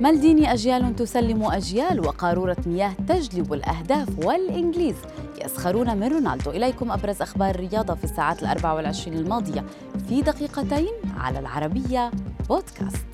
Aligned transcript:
مالديني 0.00 0.52
أجيال 0.52 0.96
تسلم 0.96 1.44
أجيال 1.44 2.00
وقارورة 2.00 2.56
مياه 2.66 2.92
تجلب 3.08 3.52
الأهداف 3.52 4.08
والإنجليز. 4.18 4.96
يسخرون 5.44 5.96
من 5.96 6.12
رونالدو. 6.12 6.50
إليكم 6.50 6.92
أبرز 6.92 7.22
أخبار 7.22 7.50
الرياضة 7.50 7.94
في 7.94 8.04
الساعات 8.04 8.42
الأربع 8.42 8.72
والعشرين 8.72 9.18
الماضية. 9.18 9.64
في 10.08 10.22
دقيقتين 10.22 10.92
على 11.18 11.38
العربية 11.38 12.10
بودكاست. 12.48 13.06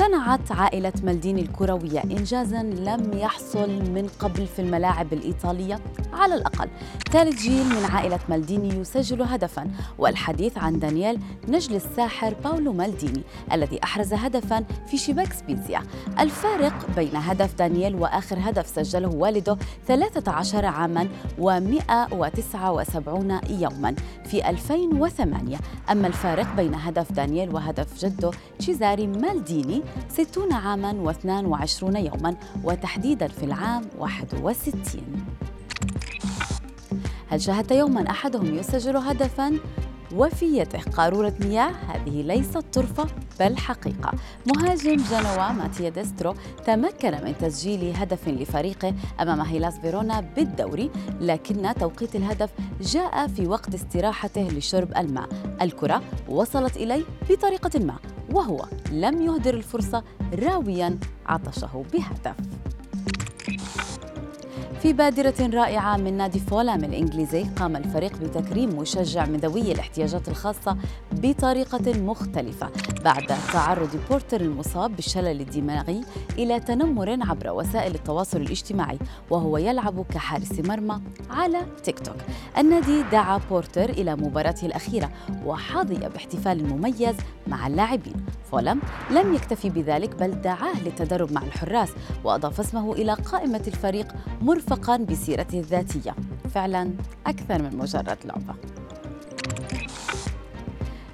صنعت 0.00 0.52
عائلة 0.52 0.92
مالديني 1.02 1.42
الكروية 1.42 2.02
إنجازا 2.04 2.62
لم 2.62 3.10
يحصل 3.14 3.70
من 3.70 4.08
قبل 4.18 4.46
في 4.46 4.62
الملاعب 4.62 5.12
الإيطالية 5.12 5.80
على 6.12 6.34
الأقل. 6.34 6.68
ثالث 7.12 7.42
جيل 7.42 7.64
من 7.64 7.84
عائلة 7.84 8.18
مالديني 8.28 8.68
يسجل 8.68 9.22
هدفا 9.22 9.70
والحديث 9.98 10.58
عن 10.58 10.78
دانييل 10.78 11.18
نجل 11.48 11.76
الساحر 11.76 12.34
باولو 12.44 12.72
مالديني 12.72 13.22
الذي 13.52 13.80
أحرز 13.84 14.12
هدفا 14.12 14.64
في 14.86 14.98
شباك 14.98 15.32
سبيزيا 15.32 15.82
الفارق 16.20 16.86
بين 16.96 17.16
هدف 17.16 17.54
دانييل 17.54 17.94
وآخر 17.94 18.36
هدف 18.40 18.66
سجله 18.66 19.08
والده 19.08 19.56
13 19.88 20.66
عاما 20.66 21.08
و179 21.40 23.50
يوما 23.50 23.94
في 24.24 24.48
2008 24.48 25.56
أما 25.90 26.06
الفارق 26.06 26.56
بين 26.56 26.74
هدف 26.74 27.12
دانييل 27.12 27.54
وهدف 27.54 28.04
جده 28.04 28.30
تشيزاري 28.58 29.06
مالديني 29.06 29.82
60 30.08 30.52
عاما 30.52 31.12
و22 31.12 31.96
يوما 31.96 32.36
وتحديدا 32.64 33.28
في 33.28 33.44
العام 33.44 33.82
61 33.98 35.02
هل 37.28 37.40
شاهدت 37.40 37.70
يوما 37.70 38.10
أحدهم 38.10 38.54
يسجل 38.54 38.96
هدفا؟ 38.96 39.58
وفي 40.14 40.58
يده 40.58 40.78
قارورة 40.78 41.34
مياه 41.40 41.70
هذه 41.70 42.22
ليست 42.22 42.58
طرفة 42.58 43.06
بل 43.40 43.56
حقيقة. 43.56 44.12
مهاجم 44.46 44.96
جنوا 44.96 45.52
ماتيا 45.52 45.88
ديسترو 45.88 46.34
تمكن 46.66 47.10
من 47.10 47.34
تسجيل 47.40 47.96
هدف 47.96 48.28
لفريقه 48.28 48.94
أمام 49.20 49.40
هيلاس 49.40 49.78
فيرونا 49.78 50.20
بالدوري 50.20 50.90
لكن 51.20 51.74
توقيت 51.80 52.16
الهدف 52.16 52.50
جاء 52.80 53.26
في 53.26 53.46
وقت 53.46 53.74
استراحته 53.74 54.42
لشرب 54.42 54.96
الماء. 54.96 55.28
الكرة 55.62 56.02
وصلت 56.28 56.76
إليه 56.76 57.04
بطريقة 57.30 57.80
ما. 57.80 57.96
وهو 58.32 58.64
لم 58.92 59.22
يهدر 59.22 59.54
الفرصة 59.54 60.04
راويا 60.34 60.98
عطشه 61.26 61.84
بهدف. 61.92 62.59
في 64.82 64.92
بادرة 64.92 65.34
رائعة 65.54 65.96
من 65.96 66.16
نادي 66.16 66.38
فولام 66.38 66.84
الإنجليزي 66.84 67.44
قام 67.44 67.76
الفريق 67.76 68.16
بتكريم 68.16 68.68
مشجع 68.68 69.26
من 69.26 69.36
ذوي 69.36 69.72
الاحتياجات 69.72 70.28
الخاصة 70.28 70.76
بطريقة 71.12 72.00
مختلفة 72.00 72.70
بعد 73.04 73.26
تعرض 73.52 73.88
بورتر 74.10 74.40
المصاب 74.40 74.96
بالشلل 74.96 75.40
الدماغي 75.40 76.00
إلى 76.38 76.60
تنمر 76.60 77.18
عبر 77.22 77.50
وسائل 77.50 77.94
التواصل 77.94 78.40
الاجتماعي 78.40 78.98
وهو 79.30 79.58
يلعب 79.58 80.06
كحارس 80.06 80.60
مرمى 80.60 81.00
على 81.30 81.58
تيك 81.84 81.98
توك. 81.98 82.16
النادي 82.58 83.02
دعا 83.02 83.40
بورتر 83.50 83.90
إلى 83.90 84.16
مباراته 84.16 84.66
الأخيرة 84.66 85.10
وحظي 85.46 86.08
باحتفال 86.08 86.68
مميز 86.68 87.16
مع 87.46 87.66
اللاعبين. 87.66 88.26
فولم 88.52 88.80
لم 89.10 89.34
يكتفي 89.34 89.70
بذلك 89.70 90.14
بل 90.14 90.40
دعاه 90.40 90.82
للتدرب 90.84 91.32
مع 91.32 91.42
الحراس 91.42 91.88
وأضاف 92.24 92.60
اسمه 92.60 92.92
إلى 92.92 93.14
قائمة 93.14 93.62
الفريق 93.66 94.06
مرفقا 94.40 94.96
بسيرته 94.96 95.58
الذاتية. 95.58 96.14
فعلا 96.54 96.90
أكثر 97.26 97.62
من 97.62 97.76
مجرد 97.76 98.18
لعبة. 98.24 98.54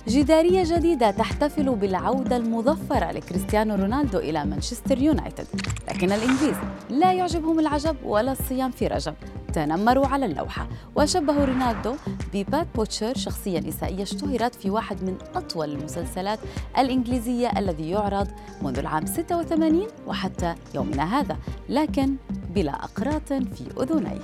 جدارية 0.09 0.63
جديدة 0.77 1.11
تحتفل 1.11 1.75
بالعودة 1.75 2.37
المظفرة 2.37 3.11
لكريستيانو 3.13 3.75
رونالدو 3.75 4.19
إلى 4.19 4.45
مانشستر 4.45 4.99
يونايتد 4.99 5.47
لكن 5.89 6.13
الإنجليز 6.13 6.57
لا 6.91 7.13
يعجبهم 7.13 7.61
العجب 7.61 7.97
ولا 8.05 8.33
الصيام 8.33 8.71
في 8.71 8.87
رجب. 8.87 9.15
تنمروا 9.57 10.07
على 10.07 10.27
اللوحة. 10.27 10.69
وشبهوا 10.97 11.45
رونالدو 11.45 11.95
ببات 12.35 12.67
بوتشر 12.75 13.15
شخصية 13.17 13.61
نسائية 13.61 14.03
اشتهرت 14.03 14.55
في 14.55 14.71
واحد 14.71 15.03
من 15.03 15.17
أطول 15.35 15.73
المسلسلات 15.73 16.39
الإنجليزية 16.79 17.59
الذي 17.59 17.91
يعرض 17.91 18.29
منذ 18.63 18.79
العام 18.79 19.07
86 19.07 19.87
وحتى 20.07 20.55
يومنا 20.75 21.21
هذا 21.21 21.37
لكن 21.69 22.17
بلا 22.55 22.73
أقراط 22.85 23.33
في 23.33 23.65
أذنيه. 23.81 24.21